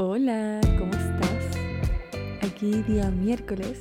[0.00, 1.56] Hola, ¿cómo estás?
[2.40, 3.80] Aquí día miércoles.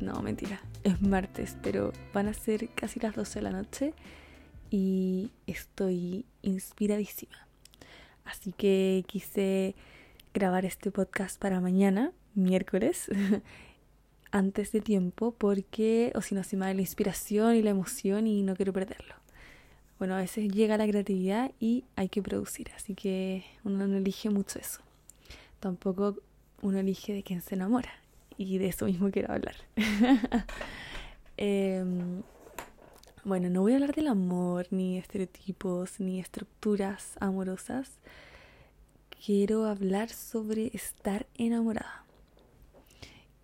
[0.00, 3.92] No, mentira, es martes, pero van a ser casi las 12 de la noche
[4.70, 7.46] y estoy inspiradísima.
[8.24, 9.74] Así que quise
[10.32, 13.10] grabar este podcast para mañana, miércoles,
[14.30, 18.26] antes de tiempo, porque o si no se me da la inspiración y la emoción
[18.26, 19.14] y no quiero perderlo.
[19.98, 24.30] Bueno, a veces llega la creatividad y hay que producir, así que uno no elige
[24.30, 24.80] mucho eso.
[25.60, 26.16] Tampoco
[26.62, 27.92] uno elige de quién se enamora
[28.36, 29.56] y de eso mismo quiero hablar.
[31.42, 32.22] Em,
[33.24, 37.92] bueno, no voy a hablar del amor, ni estereotipos, ni estructuras amorosas.
[39.24, 42.04] Quiero hablar sobre estar enamorada.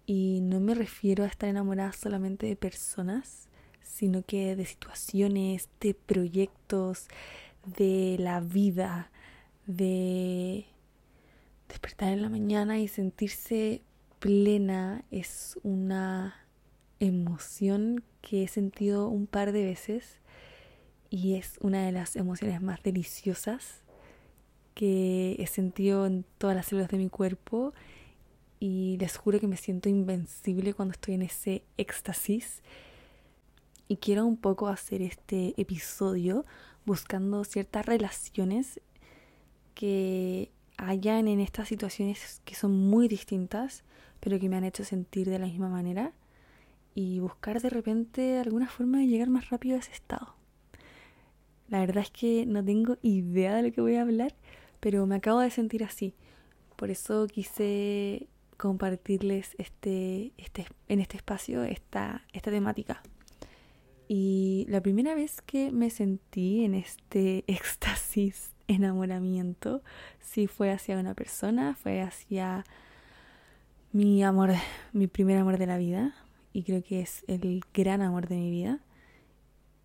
[0.05, 3.49] Y no me refiero a estar enamorada solamente de personas,
[3.83, 7.09] sino que de situaciones, de proyectos,
[7.65, 9.11] de la vida,
[9.67, 10.67] de
[11.69, 13.83] despertar en la mañana y sentirse
[14.19, 16.47] plena es una
[17.01, 20.19] emoción que he sentido un par de veces
[21.11, 23.83] y es una de las emociones más deliciosas
[24.75, 27.73] que he sentido en todas las células de mi cuerpo
[28.61, 32.63] y les juro que me siento invencible cuando estoy en ese éxtasis.
[33.89, 36.45] Y quiero un poco hacer este episodio
[36.85, 38.81] buscando ciertas relaciones
[39.75, 43.85] que hayan en estas situaciones que son muy distintas,
[44.21, 46.13] pero que me han hecho sentir de la misma manera
[46.95, 50.35] y buscar de repente alguna forma de llegar más rápido a ese estado.
[51.69, 54.35] La verdad es que no tengo idea de lo que voy a hablar,
[54.81, 56.15] pero me acabo de sentir así.
[56.77, 63.03] Por eso quise compartirles este, este, en este espacio esta, esta temática.
[64.09, 69.83] Y la primera vez que me sentí en este éxtasis, enamoramiento,
[70.21, 72.65] sí fue hacia una persona, fue hacia
[73.93, 74.51] mi amor,
[74.93, 76.15] mi primer amor de la vida,
[76.53, 78.81] y creo que es el gran amor de mi vida,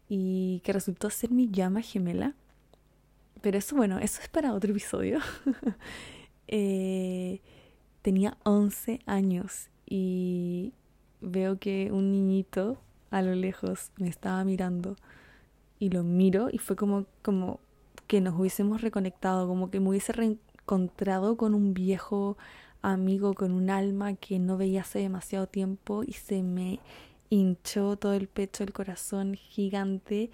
[0.10, 2.36] y que resultó ser mi llama gemela.
[3.42, 5.20] Pero eso, bueno, eso es para otro episodio.
[6.48, 7.40] eh,
[8.02, 10.74] tenía 11 años y
[11.22, 14.96] veo que un niñito a lo lejos me estaba mirando
[15.80, 17.60] y lo miro y fue como, como
[18.12, 22.38] que nos hubiésemos reconectado, como que me hubiese reencontrado con un viejo
[22.82, 26.82] amigo, con un alma que no veía hace demasiado tiempo y se me
[27.30, 30.30] hinchó todo el pecho, el corazón gigante.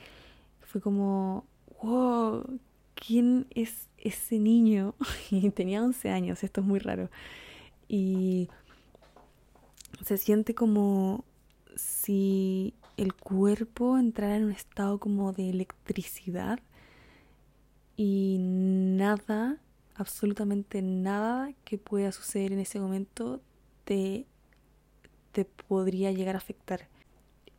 [0.61, 1.45] Fue como,
[1.83, 2.59] wow,
[2.95, 4.95] ¿quién es ese niño?
[5.29, 7.11] y tenía 11 años, esto es muy raro.
[7.87, 8.49] Y
[10.03, 11.25] se siente como
[11.75, 16.59] si el cuerpo entrara en un estado como de electricidad
[17.97, 19.57] y nada,
[19.95, 23.41] absolutamente nada que pueda suceder en ese momento
[23.83, 24.27] te,
[25.31, 26.87] te podría llegar a afectar.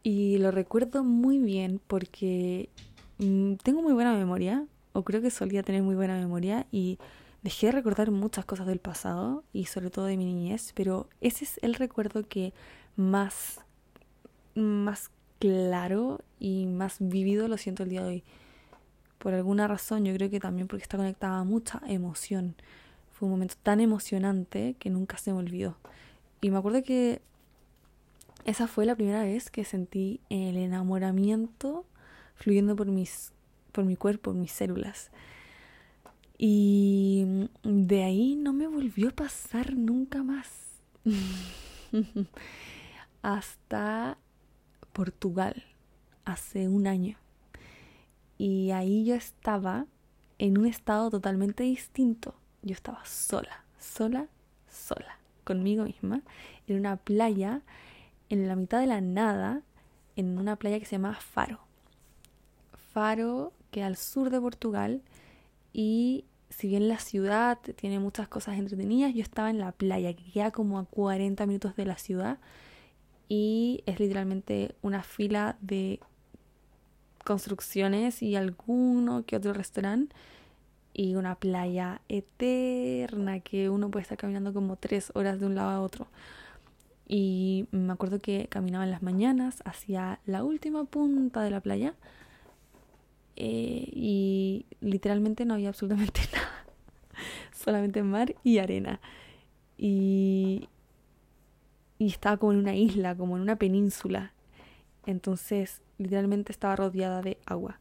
[0.05, 2.71] Y lo recuerdo muy bien porque
[3.19, 6.99] mm, tengo muy buena memoria, o creo que solía tener muy buena memoria, y
[7.43, 11.45] dejé de recordar muchas cosas del pasado y sobre todo de mi niñez, pero ese
[11.45, 12.53] es el recuerdo que
[12.95, 13.61] más,
[14.55, 15.11] más
[15.41, 18.25] claro y más vivido lo siento el día de hoy.
[19.19, 22.55] Por alguna razón, yo creo que también porque está conectada a mucha emoción.
[23.11, 25.77] Fue un momento tan emocionante que nunca se me olvidó.
[26.41, 27.21] Y me acuerdo que
[28.45, 31.85] esa fue la primera vez que sentí el enamoramiento
[32.37, 33.33] fluyendo por mis
[33.73, 35.11] por mi cuerpo, mis células.
[36.37, 40.49] Y de ahí no me volvió a pasar nunca más.
[43.23, 44.19] Hasta
[44.93, 45.65] Portugal,
[46.25, 47.19] hace un año.
[48.39, 49.87] Y ahí yo estaba
[50.39, 52.35] en un estado totalmente distinto.
[52.63, 54.29] Yo estaba sola, sola,
[54.71, 56.23] sola, conmigo misma,
[56.67, 57.63] en una playa,
[58.29, 59.63] en la mitad de la nada,
[60.17, 61.61] en una playa que se llama Faro.
[62.93, 65.03] Faro, que al sur de Portugal,
[65.73, 70.31] y si bien la ciudad tiene muchas cosas entretenidas, yo estaba en la playa, que
[70.31, 72.39] queda como a 40 minutos de la ciudad
[73.29, 76.01] y es literalmente una fila de
[77.29, 80.17] construcciones y alguno que otro restaurante
[80.95, 85.69] y una playa eterna que uno puede estar caminando como tres horas de un lado
[85.69, 86.07] a otro.
[87.07, 91.93] Y me acuerdo que caminaba en las mañanas hacia la última punta de la playa
[93.37, 96.65] eh, y literalmente no había absolutamente nada,
[97.53, 99.01] solamente mar y arena.
[99.77, 100.71] Y,
[101.99, 104.33] y estaba como en una isla, como en una península.
[105.09, 107.81] Entonces, literalmente estaba rodeada de agua.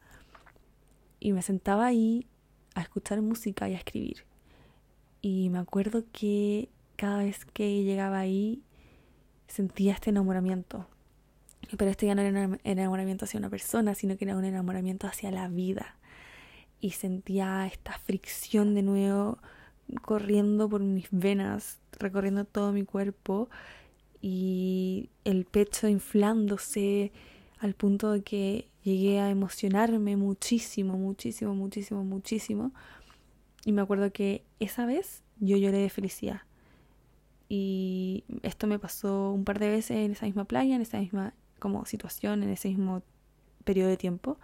[1.20, 2.26] Y me sentaba ahí
[2.74, 4.24] a escuchar música y a escribir.
[5.22, 8.64] Y me acuerdo que cada vez que llegaba ahí
[9.46, 10.88] sentía este enamoramiento.
[11.78, 15.06] Pero este ya no era un enamoramiento hacia una persona, sino que era un enamoramiento
[15.06, 15.98] hacia la vida.
[16.80, 19.40] Y sentía esta fricción de nuevo
[20.02, 23.50] corriendo por mis venas, recorriendo todo mi cuerpo
[24.22, 27.12] y el pecho inflándose
[27.60, 32.72] al punto de que llegué a emocionarme muchísimo, muchísimo, muchísimo, muchísimo.
[33.66, 36.42] Y me acuerdo que esa vez yo lloré de felicidad.
[37.50, 41.34] Y esto me pasó un par de veces en esa misma playa, en esa misma
[41.60, 43.02] como situación, en ese mismo
[43.64, 44.38] periodo de tiempo.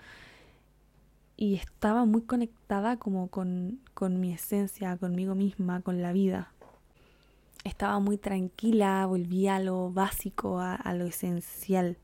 [1.36, 6.53] Y estaba muy conectada como con, con mi esencia, conmigo misma, con la vida.
[7.63, 11.98] Estaba muy tranquila, volvía a lo básico, a, lo esencial.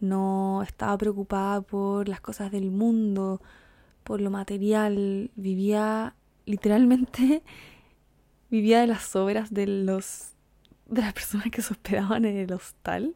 [0.00, 3.40] No estaba preocupada por las cosas del mundo,
[4.04, 5.30] por lo material.
[5.34, 7.42] Vivía literalmente
[8.50, 10.32] vivía de las sobras de los
[10.88, 13.14] de las personas que se hospedaban en el hostal.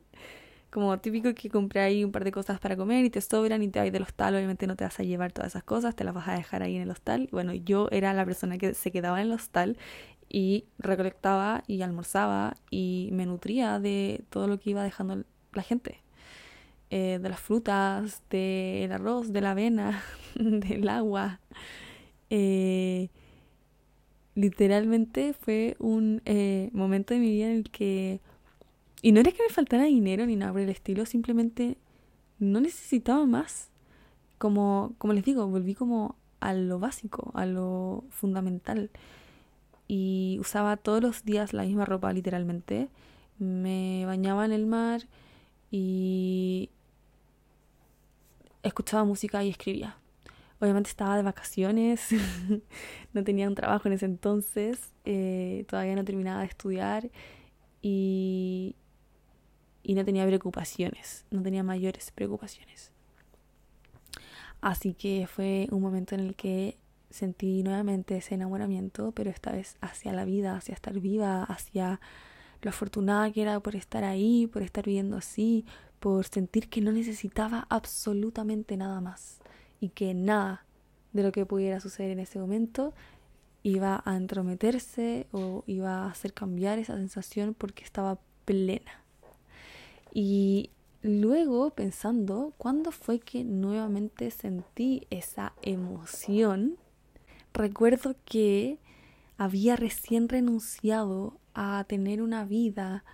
[0.71, 3.69] Como típico que compré ahí un par de cosas para comer y te sobran y
[3.69, 6.15] te vas del hostal, obviamente no te vas a llevar todas esas cosas, te las
[6.15, 7.29] vas a dejar ahí en el hostal.
[7.33, 9.77] Bueno, yo era la persona que se quedaba en el hostal
[10.31, 16.01] y recolectaba y almorzaba y me nutría de todo lo que iba dejando la gente.
[16.93, 20.03] Eh, de las frutas, del arroz, de la avena,
[20.35, 21.41] del agua.
[22.31, 23.11] Eh,
[24.35, 28.21] literalmente fue un eh, momento de mi vida en el que...
[29.03, 31.77] Y no era que me faltara dinero ni nada por el estilo, simplemente
[32.39, 33.71] no necesitaba más.
[34.39, 38.91] Como, como les digo, volví como a lo básico, a lo fundamental.
[39.93, 42.89] Y usaba todos los días la misma ropa, literalmente.
[43.41, 45.09] Me bañaba en el mar
[45.69, 46.71] y
[48.63, 49.97] escuchaba música y escribía.
[50.61, 52.07] Obviamente estaba de vacaciones,
[53.13, 57.11] no tenía un trabajo en ese entonces, eh, todavía no terminaba de estudiar
[57.83, 58.77] y,
[59.83, 62.93] y no tenía preocupaciones, no tenía mayores preocupaciones.
[64.61, 66.77] Así que fue un momento en el que
[67.11, 72.01] sentí nuevamente ese enamoramiento, pero esta vez hacia la vida, hacia estar viva, hacia
[72.63, 75.65] lo afortunada que era por estar ahí, por estar viviendo así,
[75.99, 79.41] por sentir que no necesitaba absolutamente nada más
[79.81, 80.65] y que nada
[81.13, 82.95] de lo que pudiera suceder en ese momento
[83.63, 89.05] iba a entrometerse o iba a hacer cambiar esa sensación porque estaba plena.
[90.13, 90.71] Y
[91.03, 96.79] luego pensando, ¿cuándo fue que nuevamente sentí esa emoción?
[97.53, 98.79] Recuerdo que
[99.37, 103.05] había recién renunciado a tener una vida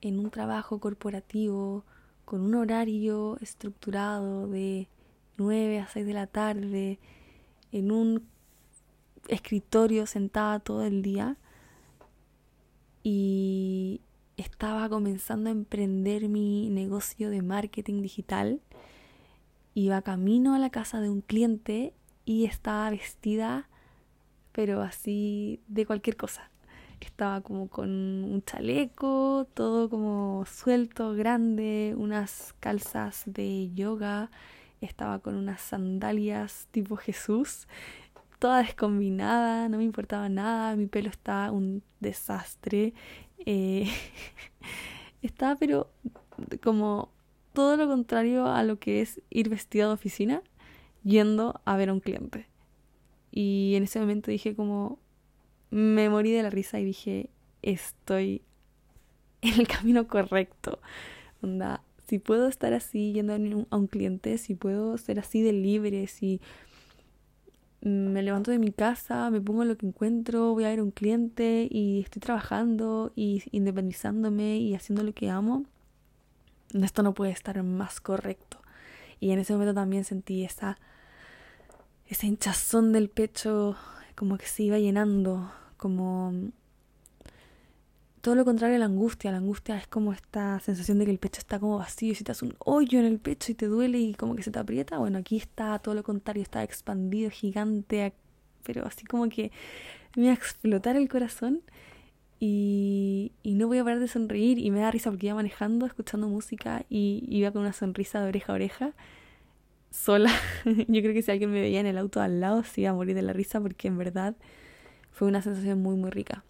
[0.00, 1.84] en un trabajo corporativo
[2.24, 4.88] con un horario estructurado de
[5.36, 6.98] 9 a 6 de la tarde,
[7.72, 8.26] en un
[9.28, 11.36] escritorio sentada todo el día
[13.02, 14.00] y
[14.36, 18.60] estaba comenzando a emprender mi negocio de marketing digital.
[19.74, 21.94] Iba camino a la casa de un cliente
[22.24, 23.68] y estaba vestida,
[24.52, 26.50] pero así de cualquier cosa.
[27.00, 34.30] Estaba como con un chaleco, todo como suelto, grande, unas calzas de yoga,
[34.80, 37.66] estaba con unas sandalias tipo Jesús,
[38.38, 42.94] toda descombinada, no me importaba nada, mi pelo estaba un desastre,
[43.44, 43.86] eh,
[45.22, 45.90] estaba pero
[46.62, 47.10] como
[47.52, 50.42] todo lo contrario a lo que es ir vestida de oficina,
[51.04, 52.46] yendo a ver a un cliente.
[53.30, 54.98] Y en ese momento dije como,
[55.70, 57.30] me morí de la risa y dije,
[57.62, 58.42] estoy
[59.42, 60.80] en el camino correcto.
[61.42, 66.06] Onda, si puedo estar así yendo a un, cliente, si puedo ser así de libre,
[66.06, 66.40] si
[67.80, 70.90] me levanto de mi casa, me pongo lo que encuentro, voy a ver a un
[70.90, 75.64] cliente y estoy trabajando y independizándome y haciendo lo que amo,
[76.72, 78.58] esto no puede estar más correcto.
[79.20, 80.78] Y en ese momento también sentí esa,
[82.14, 83.76] esa hinchazón del pecho
[84.14, 86.32] como que se iba llenando como
[88.20, 89.32] todo lo contrario a la angustia.
[89.32, 92.24] La angustia es como esta sensación de que el pecho está como vacío y si
[92.24, 94.58] te hace un hoyo en el pecho y te duele y como que se te
[94.60, 94.98] aprieta.
[94.98, 98.14] Bueno, aquí está todo lo contrario, está expandido, gigante,
[98.62, 99.50] pero así como que
[100.16, 101.62] me iba a explotar el corazón
[102.38, 105.84] y, y no voy a parar de sonreír y me da risa porque iba manejando,
[105.84, 108.92] escuchando música y iba con una sonrisa de oreja a oreja
[109.94, 110.30] sola.
[110.64, 112.94] Yo creo que si alguien me veía en el auto al lado se iba a
[112.94, 114.34] morir de la risa porque en verdad
[115.12, 116.44] fue una sensación muy, muy rica.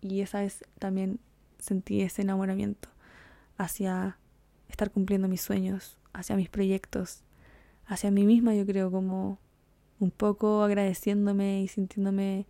[0.00, 1.20] Y esa vez también
[1.58, 2.88] sentí ese enamoramiento
[3.58, 4.18] hacia
[4.68, 7.22] estar cumpliendo mis sueños, hacia mis proyectos,
[7.86, 9.38] hacia mí misma, yo creo, como
[10.00, 12.46] un poco agradeciéndome y sintiéndome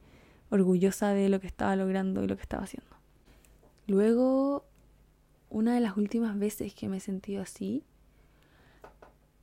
[0.50, 2.90] orgullosa de lo que estaba logrando y lo que estaba haciendo.
[3.86, 4.64] Luego,
[5.50, 7.84] una de las últimas veces que me he sentido así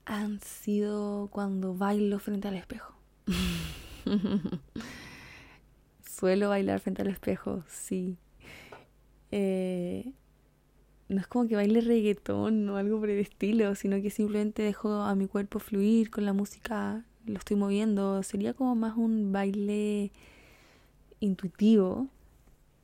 [0.05, 2.93] han sido cuando bailo frente al espejo.
[6.01, 8.17] Suelo bailar frente al espejo, sí.
[9.31, 10.11] Eh,
[11.09, 14.93] no es como que baile reggaetón o algo por el estilo, sino que simplemente dejo
[15.01, 18.23] a mi cuerpo fluir con la música, lo estoy moviendo.
[18.23, 20.11] Sería como más un baile
[21.19, 22.07] intuitivo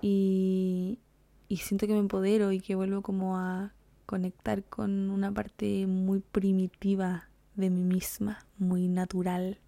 [0.02, 1.00] y,
[1.48, 3.74] y siento que me empodero y que vuelvo como a
[4.10, 9.60] conectar con una parte muy primitiva de mí misma, muy natural,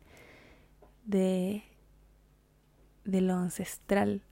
[1.06, 1.64] de,
[3.04, 4.24] de lo ancestral.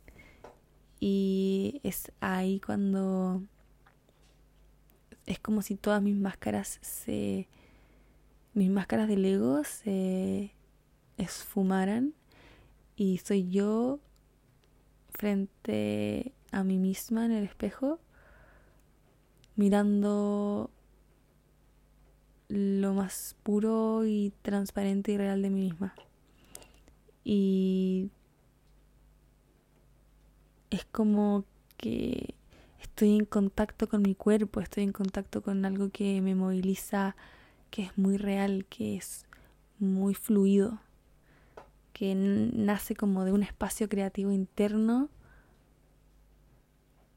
[0.99, 3.43] Y es ahí cuando
[5.27, 7.47] es como si todas mis máscaras se
[8.55, 10.55] mis máscaras del ego se
[11.17, 12.15] esfumaran
[12.95, 13.99] y soy yo
[15.11, 17.99] frente a mí misma en el espejo
[19.59, 20.71] mirando
[22.47, 25.93] lo más puro y transparente y real de mí misma.
[27.25, 28.09] Y
[30.69, 31.43] es como
[31.75, 32.35] que
[32.81, 37.17] estoy en contacto con mi cuerpo, estoy en contacto con algo que me moviliza,
[37.69, 39.25] que es muy real, que es
[39.77, 40.79] muy fluido,
[41.91, 45.09] que nace como de un espacio creativo interno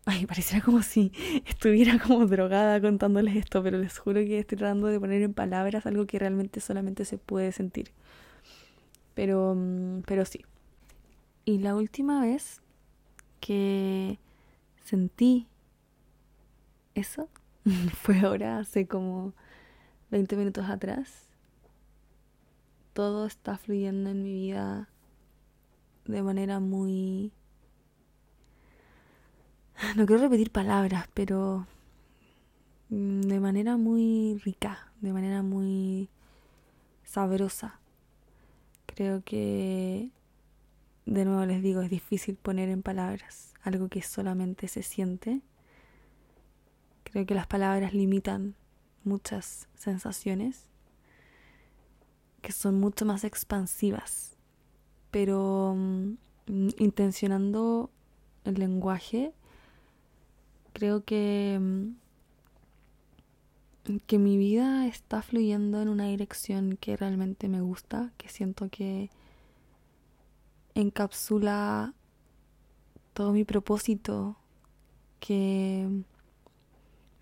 [0.05, 1.13] Ay, pareciera como si
[1.47, 5.87] estuviera como drogada contándoles esto, pero les juro que estoy tratando de poner en palabras
[5.87, 7.93] algo que realmente solamente se puede sentir.
[9.15, 10.45] Pero, mm, pero sí.
[11.45, 12.61] Y la última vez
[13.41, 14.19] que
[14.85, 15.47] sentí
[16.95, 17.29] eso
[18.03, 19.35] fue ahora, hace como
[20.11, 21.29] 20 minutos atrás.
[22.93, 24.89] Todo está fluyendo en mi vida
[26.05, 27.33] de manera muy
[29.97, 31.67] no quiero repetir palabras, pero
[32.89, 36.09] mm, de manera muy rica, de manera muy
[37.05, 37.81] sabrosa.
[38.87, 40.11] Creo que,
[41.07, 45.41] de nuevo les digo, es difícil poner en palabras algo que solamente se siente.
[47.05, 48.55] Creo que las palabras limitan
[49.05, 50.67] muchas sensaciones
[52.41, 54.37] que son mucho más expansivas,
[55.11, 56.15] pero mm,
[56.79, 57.91] intencionando
[58.45, 59.33] el lenguaje
[60.73, 61.97] creo que, mm,
[64.07, 69.11] que mi vida está fluyendo en una dirección que realmente me gusta, que siento que
[70.75, 71.95] encapsula
[73.15, 74.37] todo mi propósito,
[75.21, 75.89] que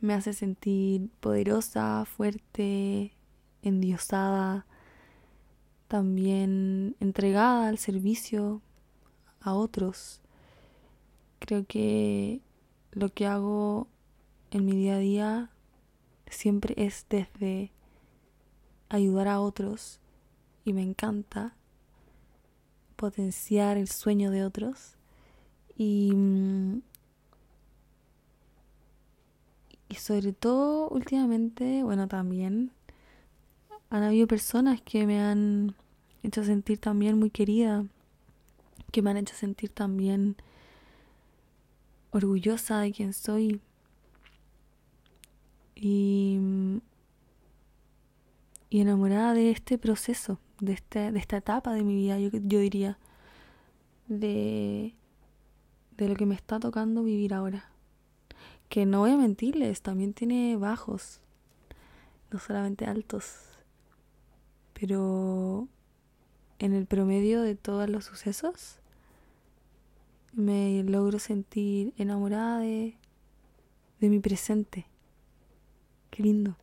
[0.00, 3.12] me hace sentir poderosa, fuerte,
[3.62, 4.66] endiosada,
[5.88, 8.62] también entregada al servicio
[9.40, 10.20] a otros.
[11.40, 12.40] Creo que
[12.92, 13.88] lo que hago
[14.50, 15.50] en mi día a día
[16.26, 17.72] siempre es desde
[18.88, 20.00] ayudar a otros
[20.64, 21.54] y me encanta
[22.96, 24.96] potenciar el sueño de otros.
[25.76, 26.12] Y
[29.90, 32.70] y sobre todo últimamente bueno también
[33.90, 35.74] han habido personas que me han
[36.22, 37.84] hecho sentir también muy querida
[38.92, 40.36] que me han hecho sentir también
[42.10, 43.60] orgullosa de quien soy
[45.74, 46.38] y,
[48.68, 52.58] y enamorada de este proceso, de, este, de esta etapa de mi vida, yo, yo
[52.58, 52.98] diría,
[54.08, 54.94] de,
[55.96, 57.70] de lo que me está tocando vivir ahora.
[58.68, 61.20] Que no voy a mentirles, también tiene bajos,
[62.30, 63.58] no solamente altos,
[64.72, 65.66] pero
[66.58, 68.79] en el promedio de todos los sucesos
[70.32, 72.96] me logro sentir enamorada de,
[74.00, 74.86] de mi presente.
[76.10, 76.56] Qué lindo.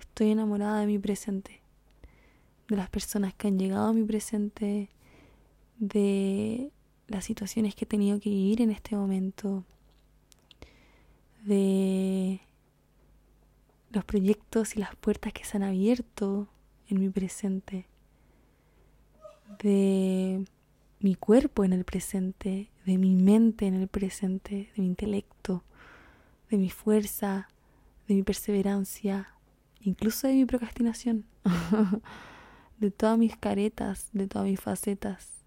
[0.00, 1.60] Estoy enamorada de mi presente,
[2.68, 4.88] de las personas que han llegado a mi presente,
[5.78, 6.70] de
[7.08, 9.64] las situaciones que he tenido que vivir en este momento,
[11.44, 12.40] de
[13.90, 16.48] los proyectos y las puertas que se han abierto
[16.88, 17.86] en mi presente,
[19.62, 20.44] de
[21.04, 25.62] mi cuerpo en el presente, de mi mente en el presente, de mi intelecto,
[26.48, 27.50] de mi fuerza,
[28.08, 29.28] de mi perseverancia,
[29.82, 31.26] incluso de mi procrastinación,
[32.78, 35.44] de todas mis caretas, de todas mis facetas.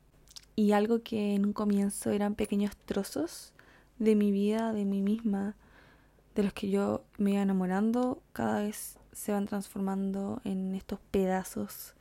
[0.55, 3.51] Y algo que en un comienzo eran pequeños trozos
[3.97, 5.55] de mi vida, de mí misma,
[6.35, 11.95] de los que yo me iba enamorando, cada vez se van transformando en estos pedazos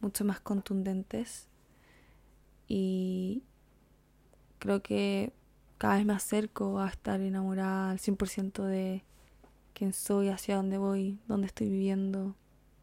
[0.00, 1.48] mucho más contundentes
[2.70, 3.42] y,
[4.60, 5.32] creo que
[5.76, 9.02] cada vez me acerco a estar enamorada al 100% de
[9.74, 12.36] quién soy, hacia dónde voy, dónde estoy viviendo,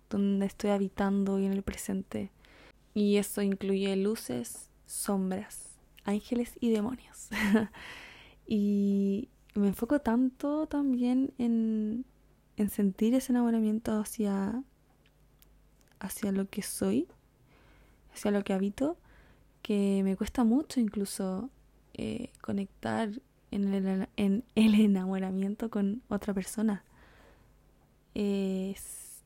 [0.10, 2.32] dónde estoy habitando y en el presente.
[2.94, 7.29] Y eso incluye luces, sombras, ángeles y demonios.
[8.46, 12.03] y me enfoco tanto también en,
[12.58, 14.63] en sentir ese enamoramiento hacia,
[16.00, 17.08] hacia lo que soy,
[18.12, 18.98] hacia lo que habito,
[19.68, 21.50] que me cuesta mucho incluso
[21.94, 23.10] eh, conectar
[23.52, 26.86] en el, en el enamoramiento con otra persona.
[28.14, 29.26] Es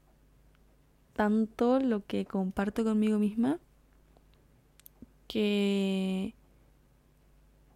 [1.13, 3.59] tanto lo que comparto conmigo misma
[5.27, 6.33] que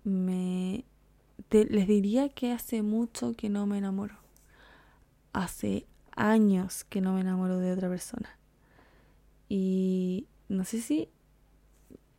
[0.04, 0.86] me
[1.52, 4.16] les diría que hace mucho que no me enamoro.
[5.34, 8.40] Hace años que no me enamoro de otra persona.
[9.50, 11.10] Y no sé si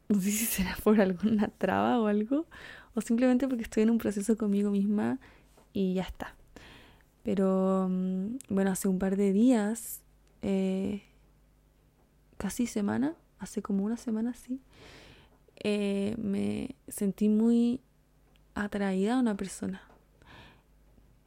[0.09, 2.47] no sé si será por alguna traba o algo,
[2.95, 5.19] o simplemente porque estoy en un proceso conmigo misma
[5.73, 6.35] y ya está.
[7.23, 10.01] Pero mm, bueno, hace un par de días,
[10.43, 11.03] eh,
[12.39, 14.61] casi semana, hace como una semana sí,
[15.63, 17.81] eh, me sentí muy
[18.55, 19.83] atraída a una persona.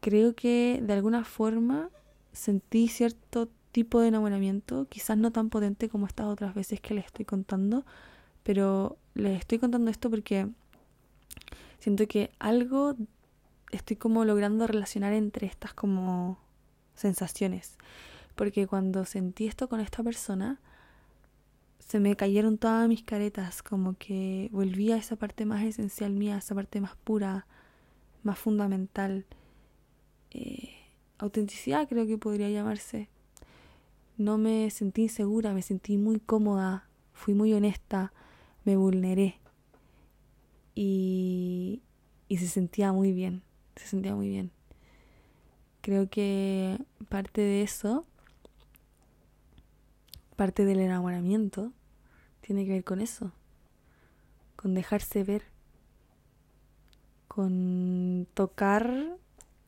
[0.02, 1.90] Creo que de alguna forma
[2.32, 7.06] sentí cierto tipo de enamoramiento, quizás no tan potente como estas otras veces que les
[7.06, 7.86] estoy contando,
[8.50, 10.48] pero les estoy contando esto porque
[11.78, 12.96] siento que algo
[13.70, 16.40] estoy como logrando relacionar entre estas como
[16.96, 17.78] sensaciones.
[18.34, 20.60] Porque cuando sentí esto con esta persona,
[21.78, 26.38] se me cayeron todas mis caretas, como que volví a esa parte más esencial mía,
[26.38, 27.46] esa parte más pura,
[28.24, 29.28] más fundamental.
[30.32, 30.72] Eh,
[31.20, 33.10] autenticidad creo que podría llamarse.
[34.18, 38.12] No me sentí insegura, me sentí muy cómoda, fui muy honesta,
[38.70, 39.40] me vulneré
[40.76, 41.82] y,
[42.28, 43.42] y se sentía muy bien,
[43.76, 44.52] se sentía muy bien.
[45.82, 48.06] Creo que parte de eso,
[50.36, 51.74] parte del enamoramiento,
[52.42, 53.32] tiene que ver con eso,
[54.56, 55.46] con dejarse ver,
[57.28, 59.18] con tocar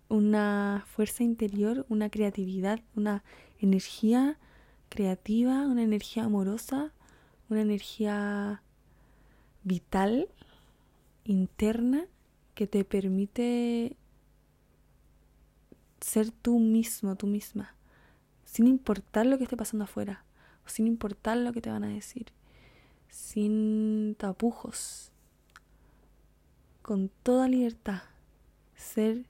[0.10, 3.24] una fuerza interior, una creatividad, una
[3.58, 4.38] energía
[4.90, 6.94] creativa, una energía amorosa,
[7.50, 8.62] una energía
[9.64, 10.28] vital,
[11.24, 12.06] interna,
[12.56, 13.96] que te permite
[16.00, 17.76] ser tú mismo, tú misma,
[18.46, 20.26] sin importar lo que esté pasando afuera,
[20.66, 22.28] sin importar lo que te van a decir,
[23.10, 25.12] sin tapujos,
[26.82, 28.02] con toda libertad,
[28.76, 29.26] ser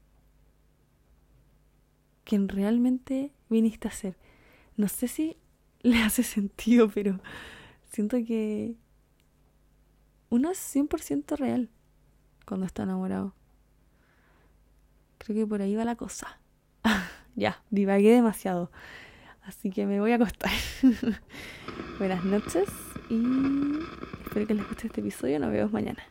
[2.24, 4.16] quien realmente viniste a ser.
[4.78, 5.38] No sé si
[5.82, 7.20] le hace sentido, pero
[7.92, 8.76] siento que
[10.32, 11.70] uno es 100% real
[12.46, 13.36] cuando está enamorado.
[15.18, 16.40] Creo que por ahí va la cosa.
[17.36, 18.72] ya, divagué demasiado.
[19.44, 20.52] Así que me voy a acostar.
[22.00, 22.70] Buenas noches
[23.10, 23.78] y
[24.24, 25.38] espero que les guste este episodio.
[25.38, 26.02] Nos vemos mañana.